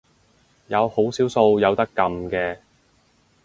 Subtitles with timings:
[0.65, 2.57] 有好少數有得撳嘅